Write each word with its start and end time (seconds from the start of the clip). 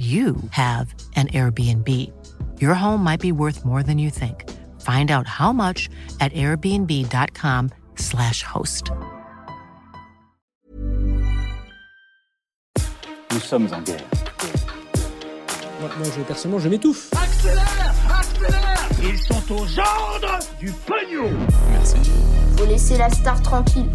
you 0.00 0.36
have 0.52 0.94
an 1.14 1.26
Airbnb. 1.28 1.86
Your 2.58 2.72
home 2.72 3.04
might 3.04 3.20
be 3.20 3.32
worth 3.32 3.66
more 3.66 3.82
than 3.82 3.98
you 3.98 4.08
think. 4.08 4.48
Find 4.80 5.10
out 5.10 5.26
how 5.26 5.52
much 5.52 5.90
at 6.20 6.32
airbnb.com/slash 6.32 8.42
host. 8.42 8.90
Nous 13.30 13.40
sommes 13.40 13.68
en 13.74 13.82
guerre. 13.82 14.00
Moi, 15.80 15.90
moi, 15.98 16.08
je, 16.16 16.22
personnellement, 16.22 16.60
je 16.60 16.70
m'étouffe. 16.70 17.10
Accélère 17.12 17.94
Accélère 18.08 18.88
Ils 19.02 19.18
sont 19.18 19.52
aux 19.52 19.78
ordres 19.78 20.38
du 20.58 20.72
pognon 20.86 21.30
Merci. 21.70 21.98
Faut 22.56 22.64
laisser 22.66 22.96
la 22.96 23.10
star 23.10 23.42
tranquille. 23.42 23.90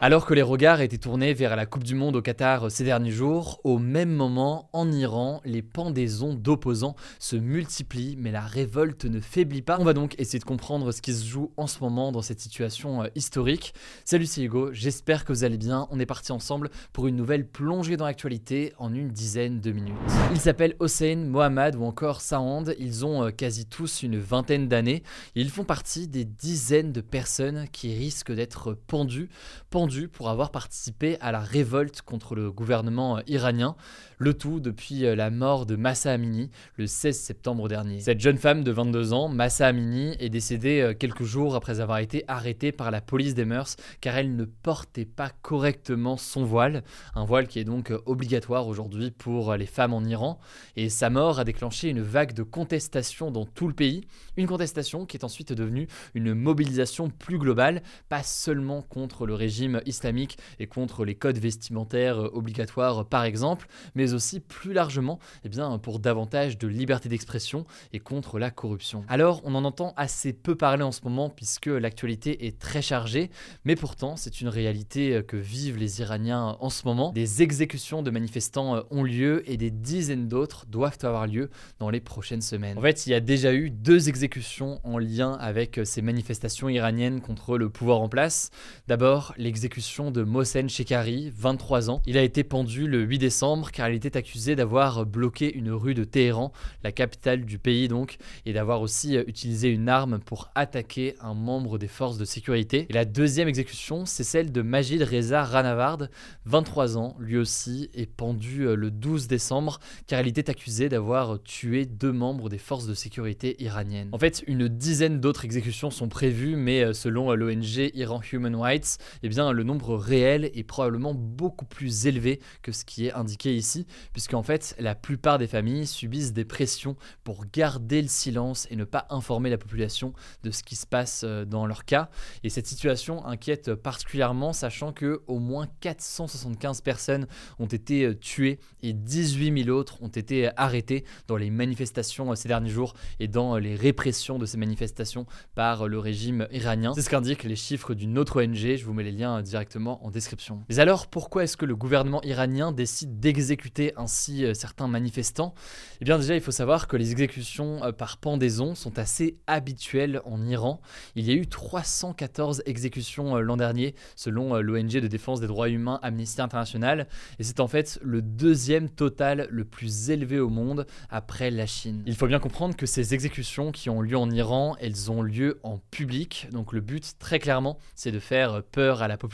Alors 0.00 0.26
que 0.26 0.34
les 0.34 0.42
regards 0.42 0.80
étaient 0.80 0.96
tournés 0.96 1.34
vers 1.34 1.56
la 1.56 1.66
Coupe 1.66 1.82
du 1.82 1.96
Monde 1.96 2.14
au 2.14 2.22
Qatar 2.22 2.70
ces 2.70 2.84
derniers 2.84 3.10
jours, 3.10 3.60
au 3.64 3.78
même 3.78 4.12
moment, 4.12 4.70
en 4.72 4.92
Iran, 4.92 5.40
les 5.44 5.60
pendaisons 5.60 6.34
d'opposants 6.34 6.94
se 7.18 7.34
multiplient, 7.34 8.14
mais 8.16 8.30
la 8.30 8.42
révolte 8.42 9.06
ne 9.06 9.18
faiblit 9.18 9.60
pas. 9.60 9.76
On 9.80 9.84
va 9.84 9.94
donc 9.94 10.14
essayer 10.20 10.38
de 10.38 10.44
comprendre 10.44 10.92
ce 10.92 11.02
qui 11.02 11.12
se 11.12 11.26
joue 11.26 11.50
en 11.56 11.66
ce 11.66 11.80
moment 11.80 12.12
dans 12.12 12.22
cette 12.22 12.38
situation 12.38 13.02
euh, 13.02 13.06
historique. 13.16 13.74
Salut, 14.04 14.26
c'est 14.26 14.40
Hugo, 14.40 14.72
j'espère 14.72 15.24
que 15.24 15.32
vous 15.32 15.42
allez 15.42 15.58
bien. 15.58 15.88
On 15.90 15.98
est 15.98 16.06
parti 16.06 16.30
ensemble 16.30 16.70
pour 16.92 17.08
une 17.08 17.16
nouvelle 17.16 17.48
plongée 17.48 17.96
dans 17.96 18.04
l'actualité 18.04 18.74
en 18.78 18.94
une 18.94 19.08
dizaine 19.08 19.60
de 19.60 19.72
minutes. 19.72 19.96
Ils 20.30 20.40
s'appellent 20.40 20.76
Hossein, 20.78 21.16
Mohamed 21.26 21.74
ou 21.74 21.82
encore 21.82 22.20
Saand. 22.20 22.66
Ils 22.78 23.04
ont 23.04 23.24
euh, 23.24 23.30
quasi 23.30 23.66
tous 23.66 24.04
une 24.04 24.20
vingtaine 24.20 24.68
d'années. 24.68 25.02
Ils 25.34 25.50
font 25.50 25.64
partie 25.64 26.06
des 26.06 26.24
dizaines 26.24 26.92
de 26.92 27.00
personnes 27.00 27.66
qui 27.72 27.92
risquent 27.92 28.32
d'être 28.32 28.74
pendues, 28.86 29.28
pendues 29.70 29.87
pour 29.88 30.28
avoir 30.28 30.50
participé 30.50 31.16
à 31.20 31.32
la 31.32 31.40
révolte 31.40 32.02
contre 32.02 32.34
le 32.34 32.52
gouvernement 32.52 33.20
iranien, 33.26 33.74
le 34.18 34.34
tout 34.34 34.60
depuis 34.60 35.06
euh, 35.06 35.14
la 35.14 35.30
mort 35.30 35.64
de 35.64 35.76
Massa 35.76 36.12
Amini 36.12 36.50
le 36.76 36.86
16 36.86 37.18
septembre 37.18 37.68
dernier. 37.68 38.00
Cette 38.00 38.20
jeune 38.20 38.36
femme 38.36 38.64
de 38.64 38.70
22 38.70 39.12
ans, 39.14 39.28
Massa 39.28 39.66
Amini, 39.66 40.14
est 40.18 40.28
décédée 40.28 40.80
euh, 40.80 40.94
quelques 40.94 41.22
jours 41.22 41.54
après 41.54 41.80
avoir 41.80 41.98
été 41.98 42.24
arrêtée 42.28 42.70
par 42.70 42.90
la 42.90 43.00
police 43.00 43.34
des 43.34 43.46
mœurs 43.46 43.76
car 44.02 44.16
elle 44.16 44.36
ne 44.36 44.44
portait 44.44 45.06
pas 45.06 45.30
correctement 45.40 46.18
son 46.18 46.44
voile, 46.44 46.82
un 47.14 47.24
voile 47.24 47.46
qui 47.46 47.58
est 47.58 47.64
donc 47.64 47.90
euh, 47.90 48.02
obligatoire 48.04 48.66
aujourd'hui 48.66 49.10
pour 49.10 49.54
les 49.54 49.66
femmes 49.66 49.94
en 49.94 50.04
Iran, 50.04 50.38
et 50.76 50.90
sa 50.90 51.08
mort 51.08 51.38
a 51.38 51.44
déclenché 51.44 51.88
une 51.88 52.02
vague 52.02 52.34
de 52.34 52.42
contestation 52.42 53.30
dans 53.30 53.46
tout 53.46 53.68
le 53.68 53.74
pays, 53.74 54.04
une 54.36 54.46
contestation 54.46 55.06
qui 55.06 55.16
est 55.16 55.24
ensuite 55.24 55.52
devenue 55.52 55.88
une 56.14 56.34
mobilisation 56.34 57.08
plus 57.08 57.38
globale, 57.38 57.82
pas 58.10 58.22
seulement 58.22 58.82
contre 58.82 59.24
le 59.24 59.34
régime 59.34 59.77
islamique 59.86 60.38
et 60.58 60.66
contre 60.66 61.04
les 61.04 61.14
codes 61.14 61.38
vestimentaires 61.38 62.18
euh, 62.18 62.30
obligatoires 62.32 63.06
par 63.06 63.24
exemple, 63.24 63.68
mais 63.94 64.14
aussi 64.14 64.40
plus 64.40 64.72
largement 64.72 65.18
eh 65.44 65.48
bien, 65.48 65.78
pour 65.78 65.98
davantage 65.98 66.58
de 66.58 66.68
liberté 66.68 67.08
d'expression 67.08 67.66
et 67.92 68.00
contre 68.00 68.38
la 68.38 68.50
corruption. 68.50 69.04
Alors 69.08 69.40
on 69.44 69.54
en 69.54 69.64
entend 69.64 69.94
assez 69.96 70.32
peu 70.32 70.54
parler 70.54 70.82
en 70.82 70.92
ce 70.92 71.00
moment 71.04 71.30
puisque 71.30 71.66
l'actualité 71.66 72.46
est 72.46 72.58
très 72.58 72.82
chargée, 72.82 73.30
mais 73.64 73.76
pourtant 73.76 74.16
c'est 74.16 74.40
une 74.40 74.48
réalité 74.48 75.14
euh, 75.14 75.22
que 75.22 75.36
vivent 75.36 75.78
les 75.78 76.00
Iraniens 76.00 76.56
en 76.60 76.70
ce 76.70 76.84
moment. 76.86 77.12
Des 77.12 77.42
exécutions 77.42 78.02
de 78.02 78.10
manifestants 78.10 78.76
euh, 78.76 78.82
ont 78.90 79.04
lieu 79.04 79.42
et 79.50 79.56
des 79.56 79.70
dizaines 79.70 80.28
d'autres 80.28 80.66
doivent 80.66 80.98
avoir 81.02 81.26
lieu 81.26 81.50
dans 81.78 81.90
les 81.90 82.00
prochaines 82.00 82.42
semaines. 82.42 82.78
En 82.78 82.82
fait, 82.82 83.06
il 83.06 83.10
y 83.10 83.14
a 83.14 83.20
déjà 83.20 83.52
eu 83.52 83.70
deux 83.70 84.08
exécutions 84.08 84.80
en 84.84 84.98
lien 84.98 85.32
avec 85.34 85.80
ces 85.84 86.02
manifestations 86.02 86.68
iraniennes 86.68 87.20
contre 87.20 87.58
le 87.58 87.68
pouvoir 87.68 88.00
en 88.00 88.08
place. 88.08 88.50
D'abord, 88.86 89.34
l'exécution 89.36 89.67
de 89.68 90.22
Mohsen 90.22 90.68
Shekari, 90.68 91.30
23 91.36 91.90
ans. 91.90 92.02
Il 92.06 92.16
a 92.16 92.22
été 92.22 92.42
pendu 92.42 92.86
le 92.88 93.02
8 93.02 93.18
décembre 93.18 93.70
car 93.70 93.90
il 93.90 93.96
était 93.96 94.16
accusé 94.16 94.56
d'avoir 94.56 95.04
bloqué 95.04 95.54
une 95.54 95.70
rue 95.70 95.94
de 95.94 96.04
Téhéran, 96.04 96.52
la 96.82 96.90
capitale 96.90 97.44
du 97.44 97.58
pays 97.58 97.86
donc, 97.86 98.16
et 98.46 98.52
d'avoir 98.52 98.80
aussi 98.80 99.16
utilisé 99.16 99.68
une 99.68 99.88
arme 99.88 100.20
pour 100.20 100.50
attaquer 100.54 101.14
un 101.20 101.34
membre 101.34 101.78
des 101.78 101.86
forces 101.86 102.18
de 102.18 102.24
sécurité. 102.24 102.86
Et 102.88 102.92
la 102.92 103.04
deuxième 103.04 103.46
exécution, 103.46 104.06
c'est 104.06 104.24
celle 104.24 104.52
de 104.52 104.62
Majid 104.62 105.02
Reza 105.02 105.44
Ranavard, 105.44 106.08
23 106.46 106.96
ans, 106.96 107.14
lui 107.18 107.36
aussi, 107.36 107.90
est 107.94 108.06
pendu 108.06 108.62
euh, 108.62 108.74
le 108.74 108.90
12 108.90 109.28
décembre 109.28 109.80
car 110.06 110.20
il 110.20 110.28
était 110.28 110.50
accusé 110.50 110.88
d'avoir 110.88 111.42
tué 111.42 111.84
deux 111.84 112.12
membres 112.12 112.48
des 112.48 112.58
forces 112.58 112.86
de 112.86 112.94
sécurité 112.94 113.62
iraniennes. 113.62 114.08
En 114.12 114.18
fait, 114.18 114.42
une 114.46 114.68
dizaine 114.68 115.20
d'autres 115.20 115.44
exécutions 115.44 115.90
sont 115.90 116.08
prévues, 116.08 116.56
mais 116.56 116.82
euh, 116.82 116.92
selon 116.92 117.30
euh, 117.30 117.34
l'ONG 117.34 117.90
Iran 117.94 118.20
Human 118.32 118.56
Rights, 118.56 118.98
eh 119.22 119.28
bien, 119.28 119.52
le 119.58 119.64
nombre 119.64 119.96
réel 119.96 120.50
est 120.54 120.62
probablement 120.62 121.14
beaucoup 121.14 121.66
plus 121.66 122.06
élevé 122.06 122.40
que 122.62 122.72
ce 122.72 122.84
qui 122.84 123.06
est 123.06 123.12
indiqué 123.12 123.54
ici, 123.54 123.86
puisqu'en 124.12 124.42
fait, 124.42 124.74
la 124.78 124.94
plupart 124.94 125.38
des 125.38 125.48
familles 125.48 125.86
subissent 125.86 126.32
des 126.32 126.44
pressions 126.44 126.96
pour 127.24 127.44
garder 127.52 128.00
le 128.00 128.08
silence 128.08 128.68
et 128.70 128.76
ne 128.76 128.84
pas 128.84 129.06
informer 129.10 129.50
la 129.50 129.58
population 129.58 130.12
de 130.44 130.50
ce 130.52 130.62
qui 130.62 130.76
se 130.76 130.86
passe 130.86 131.22
euh, 131.24 131.44
dans 131.44 131.66
leur 131.66 131.84
cas. 131.84 132.08
Et 132.44 132.50
cette 132.50 132.66
situation 132.66 133.26
inquiète 133.26 133.74
particulièrement, 133.74 134.52
sachant 134.52 134.92
que 134.92 135.22
au 135.26 135.40
moins 135.40 135.66
475 135.80 136.80
personnes 136.80 137.26
ont 137.58 137.66
été 137.66 138.04
euh, 138.04 138.14
tuées 138.14 138.60
et 138.82 138.92
18 138.92 139.64
000 139.64 139.76
autres 139.76 140.00
ont 140.02 140.08
été 140.08 140.50
arrêtées 140.56 141.04
dans 141.26 141.36
les 141.36 141.50
manifestations 141.50 142.30
euh, 142.30 142.34
ces 142.36 142.48
derniers 142.48 142.70
jours 142.70 142.94
et 143.18 143.26
dans 143.26 143.56
les 143.56 143.74
répressions 143.74 144.38
de 144.38 144.46
ces 144.46 144.56
manifestations 144.56 145.26
par 145.56 145.88
le 145.88 145.98
régime 145.98 146.46
iranien. 146.52 146.92
C'est 146.94 147.02
ce 147.02 147.10
qu'indiquent 147.10 147.42
les 147.42 147.56
chiffres 147.56 147.94
d'une 147.94 148.18
autre 148.18 148.40
ONG, 148.40 148.76
je 148.76 148.84
vous 148.84 148.92
mets 148.92 149.02
les 149.02 149.12
liens 149.12 149.42
directement 149.48 150.04
en 150.04 150.10
description. 150.10 150.62
Mais 150.68 150.78
alors, 150.78 151.06
pourquoi 151.06 151.44
est-ce 151.44 151.56
que 151.56 151.64
le 151.64 151.76
gouvernement 151.76 152.22
iranien 152.22 152.72
décide 152.72 153.20
d'exécuter 153.20 153.92
ainsi 153.96 154.44
euh, 154.44 154.54
certains 154.54 154.88
manifestants? 154.88 155.54
Eh 156.00 156.04
bien 156.04 156.18
déjà, 156.18 156.34
il 156.34 156.40
faut 156.40 156.52
savoir 156.52 156.88
que 156.88 156.96
les 156.96 157.12
exécutions 157.12 157.82
euh, 157.84 157.92
par 157.92 158.18
pendaison 158.18 158.74
sont 158.74 158.98
assez 158.98 159.38
habituelles 159.46 160.20
en 160.24 160.46
Iran. 160.46 160.80
Il 161.14 161.26
y 161.26 161.30
a 161.30 161.34
eu 161.34 161.46
314 161.46 162.62
exécutions 162.66 163.36
euh, 163.36 163.40
l'an 163.40 163.56
dernier, 163.56 163.94
selon 164.16 164.56
l'ONG 164.56 164.92
de 164.92 165.08
défense 165.08 165.40
des 165.40 165.46
droits 165.46 165.68
humains 165.68 166.00
Amnesty 166.02 166.40
International, 166.40 167.06
et 167.38 167.44
c'est 167.44 167.60
en 167.60 167.68
fait 167.68 167.98
le 168.02 168.22
deuxième 168.22 168.88
total 168.88 169.48
le 169.50 169.64
plus 169.64 170.10
élevé 170.10 170.38
au 170.38 170.48
monde 170.48 170.86
après 171.10 171.50
la 171.50 171.66
Chine. 171.66 172.02
Il 172.06 172.14
faut 172.14 172.26
bien 172.26 172.38
comprendre 172.38 172.76
que 172.76 172.86
ces 172.86 173.14
exécutions 173.14 173.72
qui 173.72 173.90
ont 173.90 174.00
lieu 174.00 174.16
en 174.16 174.30
Iran, 174.30 174.76
elles 174.80 175.10
ont 175.10 175.22
lieu 175.22 175.60
en 175.62 175.78
public, 175.90 176.48
donc 176.52 176.72
le 176.72 176.80
but 176.80 177.14
très 177.18 177.38
clairement, 177.38 177.78
c'est 177.94 178.12
de 178.12 178.18
faire 178.18 178.62
peur 178.62 179.02
à 179.02 179.08
la 179.08 179.16
population 179.16 179.27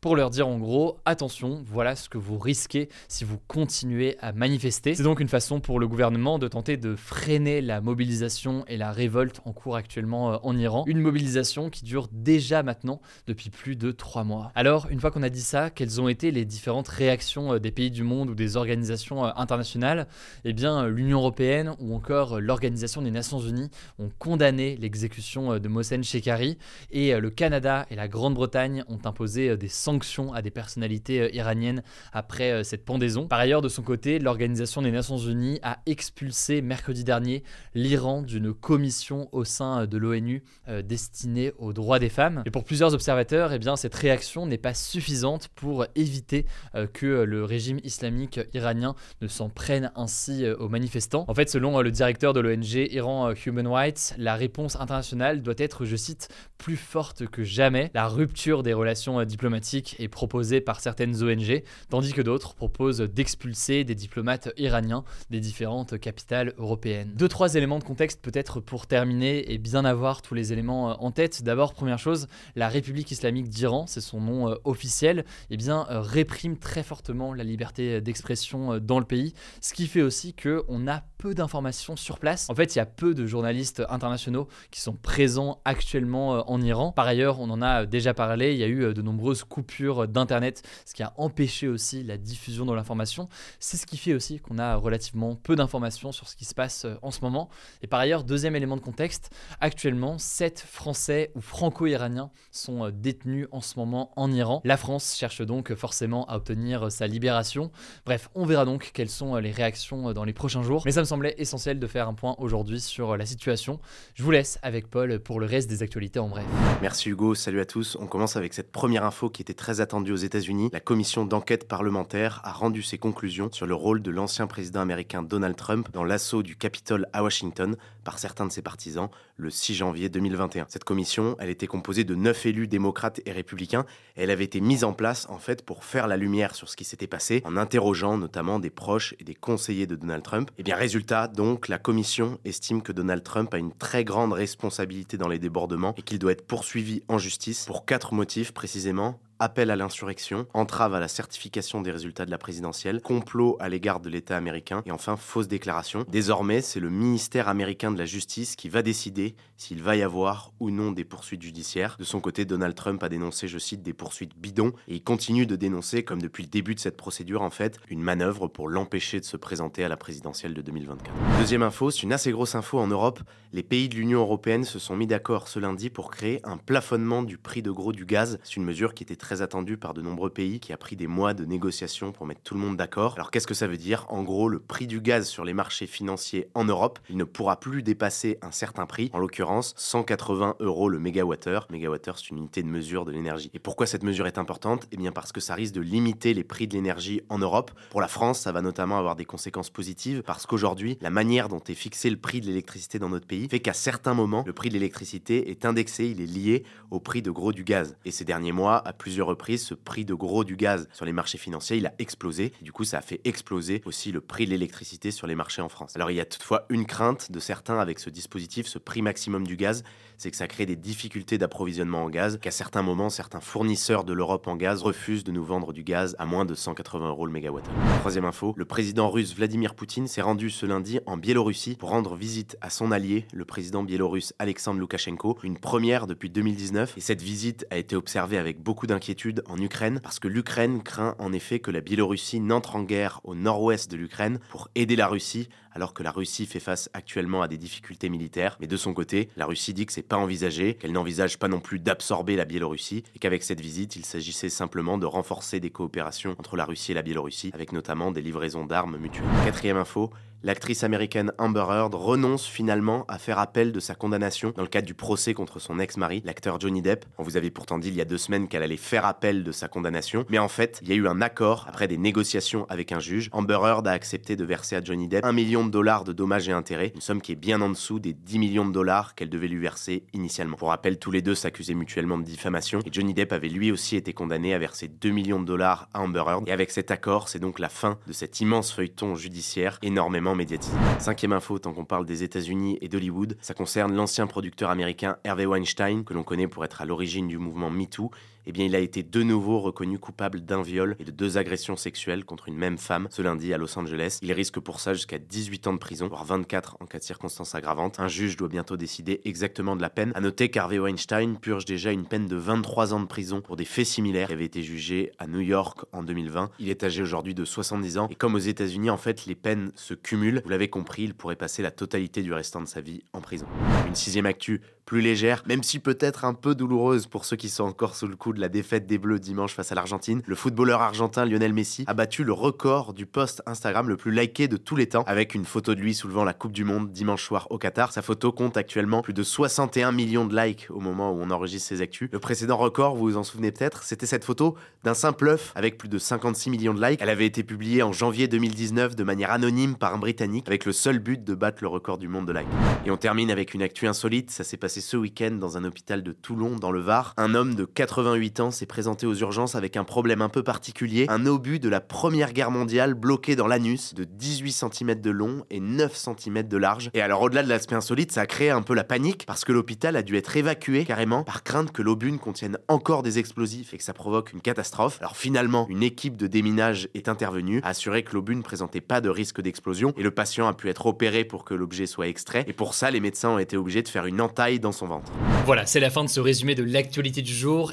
pour 0.00 0.16
leur 0.16 0.30
dire 0.30 0.48
en 0.48 0.58
gros 0.58 0.98
attention, 1.04 1.62
voilà 1.64 1.96
ce 1.96 2.08
que 2.08 2.18
vous 2.18 2.38
risquez 2.38 2.88
si 3.08 3.24
vous 3.24 3.38
continuez 3.46 4.16
à 4.20 4.32
manifester. 4.32 4.94
C'est 4.94 5.02
donc 5.02 5.20
une 5.20 5.28
façon 5.28 5.60
pour 5.60 5.80
le 5.80 5.88
gouvernement 5.88 6.38
de 6.38 6.48
tenter 6.48 6.76
de 6.76 6.96
freiner 6.96 7.60
la 7.60 7.80
mobilisation 7.80 8.64
et 8.68 8.76
la 8.76 8.92
révolte 8.92 9.40
en 9.44 9.52
cours 9.52 9.76
actuellement 9.76 10.32
euh, 10.32 10.36
en 10.42 10.56
Iran. 10.56 10.84
Une 10.86 11.00
mobilisation 11.00 11.70
qui 11.70 11.84
dure 11.84 12.08
déjà 12.12 12.62
maintenant 12.62 13.00
depuis 13.26 13.50
plus 13.50 13.76
de 13.76 13.92
trois 13.92 14.24
mois. 14.24 14.52
Alors, 14.54 14.86
une 14.90 15.00
fois 15.00 15.10
qu'on 15.10 15.22
a 15.22 15.30
dit 15.30 15.40
ça, 15.40 15.70
quelles 15.70 16.00
ont 16.00 16.08
été 16.08 16.30
les 16.30 16.44
différentes 16.44 16.88
réactions 16.88 17.54
euh, 17.54 17.58
des 17.58 17.70
pays 17.70 17.90
du 17.90 18.02
monde 18.02 18.30
ou 18.30 18.34
des 18.34 18.56
organisations 18.56 19.26
euh, 19.26 19.30
internationales? 19.36 20.06
Eh 20.44 20.52
bien, 20.52 20.86
l'Union 20.86 21.18
européenne 21.18 21.74
ou 21.78 21.94
encore 21.94 22.40
l'Organisation 22.40 23.02
des 23.02 23.10
Nations 23.10 23.40
Unies 23.40 23.70
ont 23.98 24.10
condamné 24.18 24.76
l'exécution 24.76 25.58
de 25.58 25.68
Mohsen 25.68 26.02
Shekari 26.02 26.58
et 26.90 27.18
le 27.18 27.30
Canada 27.30 27.86
et 27.90 27.96
la 27.96 28.08
Grande-Bretagne 28.08 28.84
ont 28.88 29.00
imposé 29.08 29.50
euh, 29.50 29.56
des 29.56 29.68
sanctions 29.68 30.32
à 30.32 30.42
des 30.42 30.50
personnalités 30.50 31.20
euh, 31.20 31.34
iraniennes 31.34 31.82
après 32.12 32.52
euh, 32.52 32.62
cette 32.62 32.84
pendaison. 32.84 33.26
Par 33.26 33.40
ailleurs, 33.40 33.62
de 33.62 33.68
son 33.68 33.82
côté, 33.82 34.18
l'Organisation 34.18 34.82
des 34.82 34.92
Nations 34.92 35.18
Unies 35.18 35.58
a 35.62 35.78
expulsé 35.86 36.62
mercredi 36.62 37.02
dernier 37.02 37.42
l'Iran 37.74 38.22
d'une 38.22 38.52
commission 38.54 39.28
au 39.32 39.44
sein 39.44 39.86
de 39.86 39.96
l'ONU 39.98 40.42
destinée 40.84 41.52
aux 41.58 41.72
droits 41.72 41.98
des 41.98 42.08
femmes. 42.08 42.42
Et 42.46 42.50
pour 42.50 42.64
plusieurs 42.64 42.94
observateurs, 42.94 43.52
eh 43.52 43.58
bien, 43.58 43.76
cette 43.76 43.94
réaction 43.94 44.46
n'est 44.46 44.58
pas 44.58 44.74
suffisante 44.74 45.48
pour 45.54 45.86
éviter 45.94 46.46
que 46.92 47.06
le 47.06 47.44
régime 47.44 47.80
islamique 47.84 48.40
iranien 48.52 48.94
ne 49.22 49.28
s'en 49.28 49.48
prenne 49.48 49.92
ainsi 49.96 50.46
aux 50.46 50.68
manifestants. 50.68 51.24
En 51.28 51.34
fait, 51.34 51.48
selon 51.48 51.80
le 51.80 51.90
directeur 51.90 52.32
de 52.32 52.40
l'ONG 52.40 52.74
Iran 52.90 53.32
Human 53.46 53.66
Rights, 53.66 54.14
la 54.18 54.34
réponse 54.34 54.76
internationale 54.76 55.42
doit 55.42 55.54
être, 55.58 55.84
je 55.84 55.96
cite, 55.96 56.28
plus 56.58 56.76
forte 56.76 57.26
que 57.26 57.44
jamais. 57.44 57.90
La 57.94 58.08
rupture 58.08 58.62
des 58.62 58.72
relations 58.72 58.97
relations 58.98 59.24
diplomatiques 59.24 59.96
est 59.98 60.08
proposée 60.08 60.60
par 60.60 60.80
certaines 60.80 61.22
ONG, 61.22 61.62
tandis 61.88 62.12
que 62.12 62.22
d'autres 62.22 62.54
proposent 62.54 63.00
d'expulser 63.00 63.84
des 63.84 63.94
diplomates 63.94 64.50
iraniens 64.56 65.04
des 65.30 65.40
différentes 65.40 65.98
capitales 65.98 66.52
européennes. 66.58 67.12
Deux, 67.14 67.28
trois 67.28 67.54
éléments 67.54 67.78
de 67.78 67.84
contexte 67.84 68.20
peut-être 68.20 68.60
pour 68.60 68.86
terminer 68.86 69.52
et 69.52 69.58
bien 69.58 69.84
avoir 69.84 70.22
tous 70.22 70.34
les 70.34 70.52
éléments 70.52 71.02
en 71.02 71.10
tête. 71.12 71.42
D'abord, 71.42 71.74
première 71.74 71.98
chose, 71.98 72.26
la 72.56 72.68
République 72.68 73.10
islamique 73.10 73.48
d'Iran, 73.48 73.86
c'est 73.86 74.00
son 74.00 74.20
nom 74.20 74.56
officiel, 74.64 75.24
eh 75.50 75.56
bien, 75.56 75.86
réprime 75.88 76.56
très 76.56 76.82
fortement 76.82 77.34
la 77.34 77.44
liberté 77.44 78.00
d'expression 78.00 78.78
dans 78.78 78.98
le 78.98 79.04
pays, 79.04 79.32
ce 79.60 79.74
qui 79.74 79.86
fait 79.86 80.02
aussi 80.02 80.34
qu'on 80.34 80.88
a 80.88 81.02
peu 81.18 81.34
d'informations 81.34 81.96
sur 81.96 82.18
place. 82.18 82.48
En 82.50 82.54
fait, 82.54 82.74
il 82.74 82.78
y 82.78 82.80
a 82.80 82.86
peu 82.86 83.14
de 83.14 83.26
journalistes 83.26 83.82
internationaux 83.88 84.48
qui 84.70 84.80
sont 84.80 84.94
présents 84.94 85.60
actuellement 85.64 86.36
euh, 86.36 86.42
en 86.46 86.60
Iran. 86.62 86.92
Par 86.92 87.06
ailleurs, 87.06 87.40
on 87.40 87.50
en 87.50 87.60
a 87.60 87.86
déjà 87.86 88.14
parlé, 88.14 88.52
il 88.52 88.58
y 88.58 88.64
a 88.64 88.68
eu 88.68 88.87
euh, 88.88 88.94
de 88.94 89.02
nombreuses 89.02 89.44
coupures 89.44 90.08
d'Internet, 90.08 90.62
ce 90.84 90.94
qui 90.94 91.02
a 91.02 91.12
empêché 91.16 91.68
aussi 91.68 92.02
la 92.02 92.16
diffusion 92.16 92.66
de 92.66 92.74
l'information. 92.74 93.28
C'est 93.60 93.76
ce 93.76 93.86
qui 93.86 93.96
fait 93.96 94.14
aussi 94.14 94.38
qu'on 94.40 94.58
a 94.58 94.76
relativement 94.76 95.34
peu 95.34 95.56
d'informations 95.56 96.12
sur 96.12 96.28
ce 96.28 96.36
qui 96.36 96.44
se 96.44 96.54
passe 96.54 96.84
euh, 96.84 96.94
en 97.02 97.10
ce 97.10 97.20
moment. 97.20 97.48
Et 97.82 97.86
par 97.86 98.00
ailleurs, 98.00 98.24
deuxième 98.24 98.56
élément 98.56 98.76
de 98.76 98.80
contexte, 98.80 99.30
actuellement, 99.60 100.18
7 100.18 100.60
Français 100.60 101.30
ou 101.34 101.40
franco-iraniens 101.40 102.30
sont 102.50 102.90
détenus 102.90 103.46
en 103.52 103.60
ce 103.60 103.78
moment 103.78 104.12
en 104.16 104.32
Iran. 104.32 104.60
La 104.64 104.76
France 104.76 105.16
cherche 105.16 105.42
donc 105.42 105.74
forcément 105.74 106.26
à 106.26 106.36
obtenir 106.36 106.90
sa 106.90 107.06
libération. 107.06 107.70
Bref, 108.04 108.28
on 108.34 108.44
verra 108.44 108.64
donc 108.64 108.90
quelles 108.92 109.08
sont 109.08 109.36
les 109.36 109.50
réactions 109.50 110.12
dans 110.12 110.24
les 110.24 110.32
prochains 110.32 110.62
jours. 110.62 110.82
Mais 110.84 110.92
ça 110.92 111.00
me 111.00 111.06
semblait 111.06 111.34
essentiel 111.38 111.78
de 111.78 111.86
faire 111.86 112.08
un 112.08 112.14
point 112.14 112.34
aujourd'hui 112.38 112.80
sur 112.80 113.16
la 113.16 113.26
situation. 113.26 113.80
Je 114.14 114.22
vous 114.22 114.30
laisse 114.30 114.58
avec 114.62 114.88
Paul 114.88 115.18
pour 115.20 115.40
le 115.40 115.46
reste 115.46 115.68
des 115.68 115.82
actualités 115.82 116.18
en 116.18 116.28
bref. 116.28 116.44
Merci 116.82 117.10
Hugo, 117.10 117.34
salut 117.34 117.60
à 117.60 117.64
tous. 117.64 117.96
On 118.00 118.06
commence 118.06 118.36
avec 118.36 118.54
cette 118.54 118.72
première 118.78 119.04
info 119.04 119.28
qui 119.28 119.42
était 119.42 119.54
très 119.54 119.80
attendue 119.80 120.12
aux 120.12 120.16
États-Unis. 120.16 120.70
La 120.72 120.78
commission 120.78 121.24
d'enquête 121.24 121.66
parlementaire 121.66 122.40
a 122.44 122.52
rendu 122.52 122.84
ses 122.84 122.96
conclusions 122.96 123.50
sur 123.50 123.66
le 123.66 123.74
rôle 123.74 124.02
de 124.02 124.12
l'ancien 124.12 124.46
président 124.46 124.80
américain 124.80 125.24
Donald 125.24 125.56
Trump 125.56 125.88
dans 125.92 126.04
l'assaut 126.04 126.44
du 126.44 126.54
Capitole 126.54 127.08
à 127.12 127.24
Washington 127.24 127.76
par 128.04 128.20
certains 128.20 128.46
de 128.46 128.52
ses 128.52 128.62
partisans 128.62 129.10
le 129.36 129.50
6 129.50 129.74
janvier 129.74 130.08
2021. 130.08 130.66
Cette 130.68 130.84
commission, 130.84 131.36
elle 131.40 131.50
était 131.50 131.66
composée 131.66 132.04
de 132.04 132.14
neuf 132.14 132.46
élus 132.46 132.68
démocrates 132.68 133.20
et 133.26 133.32
républicains 133.32 133.84
et 134.16 134.22
elle 134.22 134.30
avait 134.30 134.44
été 134.44 134.60
mise 134.60 134.84
en 134.84 134.92
place 134.92 135.26
en 135.28 135.38
fait 135.38 135.64
pour 135.64 135.84
faire 135.84 136.06
la 136.06 136.16
lumière 136.16 136.54
sur 136.54 136.68
ce 136.68 136.76
qui 136.76 136.84
s'était 136.84 137.06
passé 137.06 137.42
en 137.44 137.56
interrogeant 137.56 138.16
notamment 138.16 138.60
des 138.60 138.70
proches 138.70 139.14
et 139.18 139.24
des 139.24 139.34
conseillers 139.34 139.86
de 139.86 139.96
Donald 139.96 140.22
Trump. 140.22 140.50
Et 140.50 140.60
eh 140.60 140.62
bien 140.62 140.76
résultat, 140.76 141.28
donc, 141.28 141.68
la 141.68 141.78
commission 141.78 142.38
estime 142.44 142.82
que 142.82 142.92
Donald 142.92 143.22
Trump 143.22 143.52
a 143.54 143.58
une 143.58 143.72
très 143.72 144.04
grande 144.04 144.32
responsabilité 144.32 145.16
dans 145.16 145.28
les 145.28 145.38
débordements 145.38 145.94
et 145.96 146.02
qu'il 146.02 146.18
doit 146.18 146.32
être 146.32 146.46
poursuivi 146.46 147.02
en 147.08 147.18
justice 147.18 147.64
pour 147.66 147.84
quatre 147.84 148.14
motifs 148.14 148.52
précisément 148.68 149.18
appel 149.38 149.70
à 149.70 149.76
l'insurrection, 149.76 150.46
entrave 150.54 150.94
à 150.94 151.00
la 151.00 151.08
certification 151.08 151.80
des 151.80 151.90
résultats 151.90 152.26
de 152.26 152.30
la 152.30 152.38
présidentielle, 152.38 153.00
complot 153.00 153.56
à 153.60 153.68
l'égard 153.68 154.00
de 154.00 154.08
l'État 154.08 154.36
américain 154.36 154.82
et 154.86 154.90
enfin 154.90 155.16
fausse 155.16 155.48
déclaration. 155.48 156.04
Désormais, 156.08 156.60
c'est 156.60 156.80
le 156.80 156.90
ministère 156.90 157.48
américain 157.48 157.90
de 157.90 157.98
la 157.98 158.06
Justice 158.06 158.56
qui 158.56 158.68
va 158.68 158.82
décider 158.82 159.34
s'il 159.56 159.82
va 159.82 159.96
y 159.96 160.02
avoir 160.02 160.52
ou 160.60 160.70
non 160.70 160.92
des 160.92 161.04
poursuites 161.04 161.42
judiciaires. 161.42 161.96
De 161.98 162.04
son 162.04 162.20
côté, 162.20 162.44
Donald 162.44 162.74
Trump 162.74 163.02
a 163.02 163.08
dénoncé, 163.08 163.48
je 163.48 163.58
cite, 163.58 163.82
des 163.82 163.92
poursuites 163.92 164.36
bidons 164.38 164.72
et 164.86 164.96
il 164.96 165.02
continue 165.02 165.46
de 165.46 165.56
dénoncer, 165.56 166.04
comme 166.04 166.22
depuis 166.22 166.44
le 166.44 166.48
début 166.48 166.74
de 166.74 166.80
cette 166.80 166.96
procédure 166.96 167.42
en 167.42 167.50
fait, 167.50 167.78
une 167.88 168.02
manœuvre 168.02 168.48
pour 168.48 168.68
l'empêcher 168.68 169.20
de 169.20 169.24
se 169.24 169.36
présenter 169.36 169.84
à 169.84 169.88
la 169.88 169.96
présidentielle 169.96 170.54
de 170.54 170.62
2024. 170.62 171.10
Deuxième 171.38 171.62
info, 171.62 171.90
c'est 171.90 172.02
une 172.02 172.12
assez 172.12 172.30
grosse 172.30 172.54
info 172.54 172.78
en 172.78 172.86
Europe. 172.86 173.20
Les 173.52 173.62
pays 173.62 173.88
de 173.88 173.96
l'Union 173.96 174.20
européenne 174.20 174.64
se 174.64 174.78
sont 174.78 174.96
mis 174.96 175.06
d'accord 175.06 175.48
ce 175.48 175.58
lundi 175.58 175.90
pour 175.90 176.10
créer 176.10 176.40
un 176.44 176.56
plafonnement 176.56 177.22
du 177.22 177.38
prix 177.38 177.62
de 177.62 177.70
gros 177.70 177.92
du 177.92 178.04
gaz. 178.04 178.38
C'est 178.42 178.56
une 178.56 178.64
mesure 178.64 178.94
qui 178.94 179.02
était 179.02 179.16
très 179.16 179.27
très 179.28 179.42
attendu 179.42 179.76
par 179.76 179.92
de 179.92 180.00
nombreux 180.00 180.30
pays, 180.30 180.58
qui 180.58 180.72
a 180.72 180.78
pris 180.78 180.96
des 180.96 181.06
mois 181.06 181.34
de 181.34 181.44
négociations 181.44 182.12
pour 182.12 182.24
mettre 182.24 182.40
tout 182.40 182.54
le 182.54 182.60
monde 182.60 182.78
d'accord. 182.78 183.12
Alors 183.16 183.30
qu'est-ce 183.30 183.46
que 183.46 183.52
ça 183.52 183.66
veut 183.66 183.76
dire? 183.76 184.06
En 184.08 184.22
gros, 184.22 184.48
le 184.48 184.58
prix 184.58 184.86
du 184.86 185.02
gaz 185.02 185.28
sur 185.28 185.44
les 185.44 185.52
marchés 185.52 185.86
financiers 185.86 186.48
en 186.54 186.64
Europe, 186.64 186.98
il 187.10 187.18
ne 187.18 187.24
pourra 187.24 187.60
plus 187.60 187.82
dépasser 187.82 188.38
un 188.40 188.52
certain 188.52 188.86
prix, 188.86 189.10
en 189.12 189.18
l'occurrence 189.18 189.74
180 189.76 190.56
euros 190.60 190.88
le 190.88 190.98
mégawattheure. 190.98 191.66
Mégawattheure, 191.70 192.18
c'est 192.18 192.30
une 192.30 192.38
unité 192.38 192.62
de 192.62 192.68
mesure 192.68 193.04
de 193.04 193.12
l'énergie. 193.12 193.50
Et 193.52 193.58
pourquoi 193.58 193.84
cette 193.84 194.02
mesure 194.02 194.26
est 194.26 194.38
importante? 194.38 194.88
Eh 194.92 194.96
bien 194.96 195.12
parce 195.12 195.30
que 195.30 195.40
ça 195.40 195.54
risque 195.54 195.74
de 195.74 195.82
limiter 195.82 196.32
les 196.32 196.42
prix 196.42 196.66
de 196.66 196.72
l'énergie 196.72 197.20
en 197.28 197.36
Europe. 197.38 197.70
Pour 197.90 198.00
la 198.00 198.08
France, 198.08 198.40
ça 198.40 198.50
va 198.50 198.62
notamment 198.62 198.96
avoir 198.96 199.14
des 199.14 199.26
conséquences 199.26 199.68
positives 199.68 200.22
parce 200.22 200.46
qu'aujourd'hui, 200.46 200.96
la 201.02 201.10
manière 201.10 201.50
dont 201.50 201.60
est 201.68 201.74
fixé 201.74 202.08
le 202.08 202.16
prix 202.16 202.40
de 202.40 202.46
l'électricité 202.46 202.98
dans 202.98 203.10
notre 203.10 203.26
pays 203.26 203.46
fait 203.50 203.60
qu'à 203.60 203.74
certains 203.74 204.14
moments, 204.14 204.44
le 204.46 204.54
prix 204.54 204.70
de 204.70 204.74
l'électricité 204.74 205.50
est 205.50 205.66
indexé, 205.66 206.08
il 206.08 206.22
est 206.22 206.24
lié 206.24 206.64
au 206.90 206.98
prix 206.98 207.20
de 207.20 207.30
gros 207.30 207.52
du 207.52 207.64
gaz. 207.64 207.98
Et 208.06 208.10
ces 208.10 208.24
derniers 208.24 208.52
mois, 208.52 208.78
à 208.88 208.94
plusieurs 208.94 209.17
reprise, 209.22 209.64
ce 209.64 209.74
prix 209.74 210.04
de 210.04 210.14
gros 210.14 210.44
du 210.44 210.56
gaz 210.56 210.88
sur 210.92 211.04
les 211.04 211.12
marchés 211.12 211.38
financiers, 211.38 211.76
il 211.76 211.86
a 211.86 211.94
explosé. 211.98 212.52
du 212.62 212.72
coup, 212.72 212.84
ça 212.84 212.98
a 212.98 213.02
fait 213.02 213.20
exploser 213.24 213.82
aussi 213.84 214.12
le 214.12 214.20
prix 214.20 214.46
de 214.46 214.50
l'électricité 214.50 215.10
sur 215.10 215.26
les 215.26 215.34
marchés 215.34 215.62
en 215.62 215.68
France. 215.68 215.94
Alors, 215.96 216.10
il 216.10 216.16
y 216.16 216.20
a 216.20 216.24
toutefois 216.24 216.66
une 216.70 216.86
crainte 216.86 217.30
de 217.32 217.40
certains 217.40 217.78
avec 217.78 217.98
ce 217.98 218.10
dispositif, 218.10 218.66
ce 218.66 218.78
prix 218.78 219.02
maximum 219.02 219.46
du 219.46 219.56
gaz, 219.56 219.84
c'est 220.16 220.30
que 220.30 220.36
ça 220.36 220.48
crée 220.48 220.66
des 220.66 220.76
difficultés 220.76 221.38
d'approvisionnement 221.38 222.04
en 222.04 222.10
gaz, 222.10 222.38
qu'à 222.40 222.50
certains 222.50 222.82
moments, 222.82 223.10
certains 223.10 223.40
fournisseurs 223.40 224.04
de 224.04 224.12
l'Europe 224.12 224.48
en 224.48 224.56
gaz 224.56 224.82
refusent 224.82 225.24
de 225.24 225.32
nous 225.32 225.44
vendre 225.44 225.72
du 225.72 225.84
gaz 225.84 226.16
à 226.18 226.26
moins 226.26 226.44
de 226.44 226.54
180 226.54 227.08
euros 227.08 227.26
le 227.26 227.32
mégawatt. 227.32 227.64
Troisième 228.00 228.24
info, 228.24 228.54
le 228.56 228.64
président 228.64 229.10
russe 229.10 229.34
Vladimir 229.34 229.74
Poutine 229.74 230.06
s'est 230.06 230.22
rendu 230.22 230.50
ce 230.50 230.66
lundi 230.66 231.00
en 231.06 231.16
Biélorussie 231.16 231.76
pour 231.76 231.90
rendre 231.90 232.14
visite 232.14 232.56
à 232.60 232.70
son 232.70 232.90
allié, 232.92 233.26
le 233.32 233.44
président 233.44 233.82
biélorusse 233.82 234.34
Alexandre 234.38 234.80
Loukachenko, 234.80 235.38
une 235.42 235.58
première 235.58 236.06
depuis 236.06 236.30
2019. 236.30 236.94
Et 236.96 237.00
cette 237.00 237.22
visite 237.22 237.66
a 237.70 237.76
été 237.76 237.94
observée 237.94 238.38
avec 238.38 238.62
beaucoup 238.62 238.86
d'inquiétude 238.86 239.07
en 239.46 239.58
Ukraine, 239.58 240.00
parce 240.02 240.18
que 240.18 240.28
l'Ukraine 240.28 240.82
craint 240.82 241.14
en 241.18 241.32
effet 241.32 241.60
que 241.60 241.70
la 241.70 241.80
Biélorussie 241.80 242.40
n'entre 242.40 242.76
en 242.76 242.82
guerre 242.82 243.20
au 243.24 243.34
nord-ouest 243.34 243.90
de 243.90 243.96
l'Ukraine 243.96 244.38
pour 244.50 244.68
aider 244.74 244.96
la 244.96 245.06
Russie, 245.06 245.48
alors 245.78 245.94
que 245.94 246.02
la 246.02 246.10
Russie 246.10 246.46
fait 246.46 246.58
face 246.58 246.90
actuellement 246.92 247.40
à 247.40 247.46
des 247.46 247.56
difficultés 247.56 248.08
militaires. 248.08 248.56
Mais 248.60 248.66
de 248.66 248.76
son 248.76 248.94
côté, 248.94 249.28
la 249.36 249.46
Russie 249.46 249.74
dit 249.74 249.86
que 249.86 249.92
c'est 249.92 250.02
pas 250.02 250.16
envisagé, 250.16 250.74
qu'elle 250.74 250.90
n'envisage 250.90 251.38
pas 251.38 251.46
non 251.46 251.60
plus 251.60 251.78
d'absorber 251.78 252.34
la 252.34 252.44
Biélorussie, 252.44 253.04
et 253.14 253.20
qu'avec 253.20 253.44
cette 253.44 253.60
visite, 253.60 253.94
il 253.94 254.04
s'agissait 254.04 254.48
simplement 254.48 254.98
de 254.98 255.06
renforcer 255.06 255.60
des 255.60 255.70
coopérations 255.70 256.34
entre 256.36 256.56
la 256.56 256.64
Russie 256.64 256.90
et 256.90 256.94
la 256.96 257.02
Biélorussie, 257.02 257.52
avec 257.54 257.70
notamment 257.70 258.10
des 258.10 258.22
livraisons 258.22 258.66
d'armes 258.66 258.96
mutuelles. 258.96 259.28
Quatrième 259.44 259.76
info, 259.76 260.10
l'actrice 260.42 260.84
américaine 260.84 261.32
Amber 261.38 261.66
Heard 261.68 261.94
renonce 261.94 262.46
finalement 262.46 263.04
à 263.08 263.18
faire 263.18 263.38
appel 263.38 263.72
de 263.72 263.80
sa 263.80 263.94
condamnation 263.94 264.52
dans 264.56 264.62
le 264.62 264.68
cadre 264.68 264.86
du 264.86 264.94
procès 264.94 265.34
contre 265.34 265.58
son 265.58 265.78
ex-mari, 265.78 266.22
l'acteur 266.24 266.60
Johnny 266.60 266.82
Depp. 266.82 267.04
On 267.18 267.22
vous 267.22 267.36
avait 267.36 267.50
pourtant 267.50 267.78
dit 267.78 267.88
il 267.88 267.94
y 267.94 268.00
a 268.00 268.04
deux 268.04 268.18
semaines 268.18 268.48
qu'elle 268.48 268.62
allait 268.62 268.76
faire 268.76 269.04
appel 269.04 269.42
de 269.42 269.52
sa 269.52 269.68
condamnation, 269.68 270.24
mais 270.28 270.38
en 270.38 270.48
fait, 270.48 270.80
il 270.82 270.88
y 270.88 270.92
a 270.92 270.94
eu 270.94 271.08
un 271.08 271.20
accord 271.20 271.66
après 271.68 271.88
des 271.88 271.98
négociations 271.98 272.66
avec 272.68 272.92
un 272.92 273.00
juge. 273.00 273.30
Amber 273.32 273.58
Heard 273.64 273.86
a 273.86 273.92
accepté 273.92 274.36
de 274.36 274.44
verser 274.44 274.76
à 274.76 274.82
Johnny 274.82 275.08
Depp 275.08 275.24
un 275.24 275.32
million 275.32 275.66
de 275.66 275.67
de 275.68 276.12
dommages 276.12 276.48
et 276.48 276.52
intérêts, 276.52 276.92
une 276.94 277.00
somme 277.00 277.20
qui 277.20 277.32
est 277.32 277.36
bien 277.36 277.60
en 277.60 277.68
dessous 277.68 277.98
des 277.98 278.12
10 278.12 278.38
millions 278.38 278.66
de 278.66 278.72
dollars 278.72 279.14
qu'elle 279.14 279.28
devait 279.28 279.48
lui 279.48 279.58
verser 279.58 280.04
initialement. 280.12 280.56
Pour 280.56 280.68
rappel, 280.68 280.98
tous 280.98 281.10
les 281.10 281.22
deux 281.22 281.34
s'accusaient 281.34 281.74
mutuellement 281.74 282.18
de 282.18 282.24
diffamation 282.24 282.80
et 282.80 282.90
Johnny 282.92 283.14
Depp 283.14 283.32
avait 283.32 283.48
lui 283.48 283.70
aussi 283.70 283.96
été 283.96 284.12
condamné 284.12 284.54
à 284.54 284.58
verser 284.58 284.88
2 284.88 285.10
millions 285.10 285.40
de 285.40 285.44
dollars 285.44 285.88
à 285.94 286.00
Amber 286.00 286.24
Heard. 286.26 286.48
Et 286.48 286.52
avec 286.52 286.70
cet 286.70 286.90
accord, 286.90 287.28
c'est 287.28 287.38
donc 287.38 287.58
la 287.58 287.68
fin 287.68 287.98
de 288.06 288.12
cet 288.12 288.40
immense 288.40 288.72
feuilleton 288.72 289.14
judiciaire 289.14 289.78
énormément 289.82 290.34
médiatisé. 290.34 290.76
Cinquième 290.98 291.32
info, 291.32 291.58
tant 291.58 291.72
qu'on 291.72 291.84
parle 291.84 292.06
des 292.06 292.22
États-Unis 292.22 292.78
et 292.80 292.88
d'Hollywood, 292.88 293.36
ça 293.40 293.54
concerne 293.54 293.94
l'ancien 293.94 294.26
producteur 294.26 294.70
américain 294.70 295.16
Hervey 295.24 295.46
Weinstein, 295.46 296.04
que 296.04 296.14
l'on 296.14 296.22
connaît 296.22 296.48
pour 296.48 296.64
être 296.64 296.80
à 296.80 296.84
l'origine 296.84 297.28
du 297.28 297.38
mouvement 297.38 297.70
MeToo 297.70 298.10
eh 298.48 298.52
bien, 298.52 298.64
il 298.64 298.74
a 298.74 298.78
été 298.78 299.02
de 299.02 299.22
nouveau 299.22 299.60
reconnu 299.60 299.98
coupable 299.98 300.40
d'un 300.40 300.62
viol 300.62 300.96
et 300.98 301.04
de 301.04 301.10
deux 301.10 301.36
agressions 301.36 301.76
sexuelles 301.76 302.24
contre 302.24 302.48
une 302.48 302.56
même 302.56 302.78
femme 302.78 303.06
ce 303.10 303.20
lundi 303.20 303.52
à 303.52 303.58
Los 303.58 303.78
Angeles. 303.78 304.20
Il 304.22 304.32
risque 304.32 304.58
pour 304.58 304.80
ça 304.80 304.94
jusqu'à 304.94 305.18
18 305.18 305.66
ans 305.66 305.74
de 305.74 305.78
prison, 305.78 306.08
voire 306.08 306.24
24 306.24 306.78
en 306.80 306.86
cas 306.86 306.98
de 306.98 307.04
circonstances 307.04 307.54
aggravantes. 307.54 308.00
Un 308.00 308.08
juge 308.08 308.38
doit 308.38 308.48
bientôt 308.48 308.78
décider 308.78 309.20
exactement 309.26 309.76
de 309.76 309.82
la 309.82 309.90
peine. 309.90 310.12
À 310.14 310.22
noter 310.22 310.48
qu'Harvey 310.48 310.78
Weinstein 310.78 311.36
purge 311.36 311.66
déjà 311.66 311.92
une 311.92 312.06
peine 312.06 312.26
de 312.26 312.36
23 312.36 312.94
ans 312.94 313.00
de 313.00 313.06
prison 313.06 313.42
pour 313.42 313.56
des 313.56 313.66
faits 313.66 313.84
similaires 313.84 314.28
qui 314.28 314.32
avaient 314.32 314.46
été 314.46 314.62
jugés 314.62 315.12
à 315.18 315.26
New 315.26 315.40
York 315.40 315.84
en 315.92 316.02
2020. 316.02 316.50
Il 316.58 316.70
est 316.70 316.82
âgé 316.82 317.02
aujourd'hui 317.02 317.34
de 317.34 317.44
70 317.44 317.98
ans 317.98 318.08
et 318.10 318.14
comme 318.14 318.34
aux 318.34 318.38
États-Unis, 318.38 318.88
en 318.88 318.96
fait, 318.96 319.26
les 319.26 319.34
peines 319.34 319.72
se 319.74 319.92
cumulent. 319.92 320.40
Vous 320.42 320.50
l'avez 320.50 320.70
compris, 320.70 321.02
il 321.02 321.12
pourrait 321.12 321.36
passer 321.36 321.60
la 321.60 321.70
totalité 321.70 322.22
du 322.22 322.32
restant 322.32 322.62
de 322.62 322.66
sa 322.66 322.80
vie 322.80 323.02
en 323.12 323.20
prison. 323.20 323.44
Une 323.86 323.94
sixième 323.94 324.24
actu 324.24 324.62
plus 324.88 325.02
légère, 325.02 325.42
même 325.46 325.62
si 325.62 325.80
peut-être 325.80 326.24
un 326.24 326.32
peu 326.32 326.54
douloureuse 326.54 327.06
pour 327.06 327.26
ceux 327.26 327.36
qui 327.36 327.50
sont 327.50 327.64
encore 327.64 327.94
sous 327.94 328.06
le 328.06 328.16
coup 328.16 328.32
la 328.38 328.48
défaite 328.48 328.86
des 328.86 328.98
Bleus 328.98 329.18
dimanche 329.18 329.54
face 329.54 329.72
à 329.72 329.74
l'Argentine. 329.74 330.22
Le 330.26 330.34
footballeur 330.34 330.80
argentin 330.80 331.24
Lionel 331.24 331.52
Messi 331.52 331.84
a 331.86 331.94
battu 331.94 332.24
le 332.24 332.32
record 332.32 332.94
du 332.94 333.06
post 333.06 333.42
Instagram 333.46 333.88
le 333.88 333.96
plus 333.96 334.12
liké 334.12 334.48
de 334.48 334.56
tous 334.56 334.76
les 334.76 334.88
temps, 334.88 335.04
avec 335.06 335.34
une 335.34 335.44
photo 335.44 335.74
de 335.74 335.80
lui 335.80 335.94
soulevant 335.94 336.24
la 336.24 336.32
Coupe 336.32 336.52
du 336.52 336.64
Monde 336.64 336.90
dimanche 336.90 337.24
soir 337.24 337.46
au 337.50 337.58
Qatar. 337.58 337.92
Sa 337.92 338.02
photo 338.02 338.32
compte 338.32 338.56
actuellement 338.56 339.02
plus 339.02 339.12
de 339.12 339.22
61 339.22 339.92
millions 339.92 340.26
de 340.26 340.36
likes 340.36 340.68
au 340.70 340.80
moment 340.80 341.12
où 341.12 341.20
on 341.20 341.30
enregistre 341.30 341.68
ses 341.68 341.82
actus. 341.82 342.08
Le 342.12 342.18
précédent 342.18 342.56
record, 342.56 342.96
vous 342.96 343.04
vous 343.04 343.16
en 343.16 343.24
souvenez 343.24 343.52
peut-être, 343.52 343.82
c'était 343.82 344.06
cette 344.06 344.24
photo 344.24 344.56
d'un 344.84 344.94
simple 344.94 345.28
œuf 345.28 345.52
avec 345.54 345.78
plus 345.78 345.88
de 345.88 345.98
56 345.98 346.50
millions 346.50 346.74
de 346.74 346.84
likes. 346.84 347.00
Elle 347.02 347.10
avait 347.10 347.26
été 347.26 347.42
publiée 347.42 347.82
en 347.82 347.92
janvier 347.92 348.28
2019 348.28 348.96
de 348.96 349.04
manière 349.04 349.30
anonyme 349.30 349.76
par 349.76 349.94
un 349.94 349.98
Britannique, 349.98 350.46
avec 350.46 350.64
le 350.64 350.72
seul 350.72 350.98
but 350.98 351.22
de 351.22 351.34
battre 351.34 351.58
le 351.62 351.68
record 351.68 351.98
du 351.98 352.08
monde 352.08 352.26
de 352.26 352.32
likes. 352.32 352.46
Et 352.86 352.90
on 352.90 352.96
termine 352.96 353.30
avec 353.30 353.54
une 353.54 353.62
actu 353.62 353.86
insolite, 353.86 354.30
ça 354.30 354.44
s'est 354.44 354.56
passé 354.56 354.80
ce 354.80 354.96
week-end 354.96 355.32
dans 355.32 355.56
un 355.56 355.64
hôpital 355.64 356.02
de 356.02 356.12
Toulon, 356.12 356.56
dans 356.56 356.70
le 356.70 356.80
Var. 356.80 357.14
Un 357.16 357.34
homme 357.34 357.54
de 357.54 357.64
88 357.64 358.27
8 358.28 358.40
ans 358.40 358.50
s'est 358.50 358.66
présenté 358.66 359.06
aux 359.06 359.14
urgences 359.14 359.54
avec 359.54 359.78
un 359.78 359.84
problème 359.84 360.20
un 360.20 360.28
peu 360.28 360.42
particulier, 360.42 361.06
un 361.08 361.24
obus 361.24 361.60
de 361.60 361.70
la 361.70 361.80
Première 361.80 362.34
Guerre 362.34 362.50
mondiale 362.50 362.92
bloqué 362.92 363.36
dans 363.36 363.46
l'anus 363.46 363.94
de 363.94 364.04
18 364.04 364.52
cm 364.52 365.00
de 365.00 365.08
long 365.08 365.46
et 365.48 365.60
9 365.60 365.96
cm 365.96 366.42
de 366.42 366.56
large. 366.58 366.90
Et 366.92 367.00
alors 367.00 367.22
au-delà 367.22 367.42
de 367.42 367.48
l'aspect 367.48 367.74
insolite, 367.74 368.12
ça 368.12 368.20
a 368.20 368.26
créé 368.26 368.50
un 368.50 368.60
peu 368.60 368.74
la 368.74 368.84
panique 368.84 369.24
parce 369.24 369.46
que 369.46 369.52
l'hôpital 369.52 369.96
a 369.96 370.02
dû 370.02 370.14
être 370.18 370.36
évacué 370.36 370.84
carrément 370.84 371.24
par 371.24 371.42
crainte 371.42 371.72
que 371.72 371.80
l'obus 371.80 372.18
contienne 372.18 372.58
encore 372.68 373.02
des 373.02 373.18
explosifs 373.18 373.72
et 373.72 373.78
que 373.78 373.82
ça 373.82 373.94
provoque 373.94 374.34
une 374.34 374.42
catastrophe. 374.42 374.98
Alors 375.00 375.16
finalement, 375.16 375.66
une 375.70 375.82
équipe 375.82 376.18
de 376.18 376.26
déminage 376.26 376.90
est 376.92 377.08
intervenue, 377.08 377.62
a 377.64 377.68
assuré 377.68 378.02
que 378.02 378.12
l'obus 378.12 378.36
ne 378.36 378.42
présentait 378.42 378.82
pas 378.82 379.00
de 379.00 379.08
risque 379.08 379.40
d'explosion 379.40 379.94
et 379.96 380.02
le 380.02 380.10
patient 380.10 380.46
a 380.48 380.52
pu 380.52 380.68
être 380.68 380.84
opéré 380.84 381.24
pour 381.24 381.46
que 381.46 381.54
l'objet 381.54 381.86
soit 381.86 382.08
extrait. 382.08 382.44
Et 382.46 382.52
pour 382.52 382.74
ça, 382.74 382.90
les 382.90 383.00
médecins 383.00 383.30
ont 383.30 383.38
été 383.38 383.56
obligés 383.56 383.82
de 383.82 383.88
faire 383.88 384.04
une 384.04 384.20
entaille 384.20 384.60
dans 384.60 384.72
son 384.72 384.86
ventre. 384.86 385.10
Voilà, 385.46 385.64
c'est 385.64 385.80
la 385.80 385.88
fin 385.88 386.04
de 386.04 386.10
ce 386.10 386.20
résumé 386.20 386.54
de 386.54 386.62
l'actualité 386.62 387.22
du 387.22 387.32
jour. 387.32 387.72